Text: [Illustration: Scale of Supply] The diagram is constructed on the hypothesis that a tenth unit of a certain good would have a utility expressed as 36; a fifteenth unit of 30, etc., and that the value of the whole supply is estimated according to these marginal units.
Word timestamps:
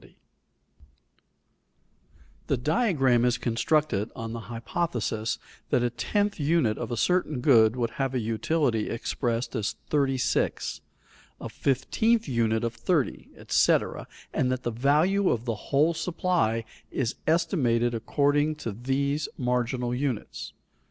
[Illustration: 0.09 0.19
Scale 0.23 1.73
of 2.09 2.25
Supply] 2.41 2.41
The 2.47 2.57
diagram 2.57 3.25
is 3.25 3.37
constructed 3.37 4.09
on 4.15 4.33
the 4.33 4.39
hypothesis 4.39 5.37
that 5.69 5.83
a 5.83 5.91
tenth 5.91 6.39
unit 6.39 6.79
of 6.79 6.89
a 6.91 6.97
certain 6.97 7.39
good 7.39 7.75
would 7.75 7.91
have 7.91 8.15
a 8.15 8.19
utility 8.19 8.89
expressed 8.89 9.55
as 9.55 9.75
36; 9.91 10.81
a 11.39 11.49
fifteenth 11.49 12.27
unit 12.27 12.63
of 12.63 12.73
30, 12.73 13.29
etc., 13.37 14.07
and 14.33 14.51
that 14.51 14.63
the 14.63 14.71
value 14.71 15.29
of 15.29 15.45
the 15.45 15.53
whole 15.69 15.93
supply 15.93 16.65
is 16.89 17.13
estimated 17.27 17.93
according 17.93 18.55
to 18.55 18.71
these 18.71 19.29
marginal 19.37 19.93
units. 19.93 20.53